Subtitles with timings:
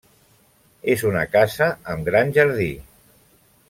[0.93, 2.71] És una casa amb gran jardí.